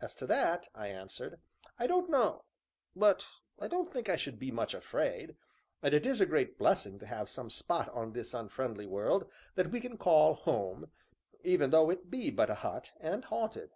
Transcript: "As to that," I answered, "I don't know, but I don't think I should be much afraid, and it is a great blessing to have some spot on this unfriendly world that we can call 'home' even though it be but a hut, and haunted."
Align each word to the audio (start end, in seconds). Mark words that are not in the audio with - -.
"As 0.00 0.14
to 0.14 0.26
that," 0.28 0.68
I 0.72 0.86
answered, 0.86 1.40
"I 1.80 1.88
don't 1.88 2.08
know, 2.08 2.44
but 2.94 3.26
I 3.58 3.66
don't 3.66 3.92
think 3.92 4.08
I 4.08 4.14
should 4.14 4.38
be 4.38 4.52
much 4.52 4.72
afraid, 4.72 5.34
and 5.82 5.92
it 5.92 6.06
is 6.06 6.20
a 6.20 6.26
great 6.26 6.56
blessing 6.58 6.96
to 7.00 7.06
have 7.06 7.28
some 7.28 7.50
spot 7.50 7.88
on 7.88 8.12
this 8.12 8.34
unfriendly 8.34 8.86
world 8.86 9.28
that 9.56 9.72
we 9.72 9.80
can 9.80 9.98
call 9.98 10.34
'home' 10.34 10.92
even 11.42 11.70
though 11.70 11.90
it 11.90 12.08
be 12.08 12.30
but 12.30 12.50
a 12.50 12.54
hut, 12.54 12.92
and 13.00 13.24
haunted." 13.24 13.72